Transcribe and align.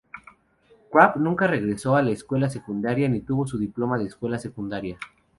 Karp 0.91 1.17
nunca 1.17 1.45
regresó 1.45 1.95
a 1.95 2.01
la 2.01 2.09
escuela 2.09 2.49
secundaria 2.49 3.07
ni 3.07 3.19
obtuvo 3.19 3.45
su 3.45 3.59
diploma 3.59 3.99
de 3.99 4.05
escuela 4.05 4.39
secundaria. 4.39 4.97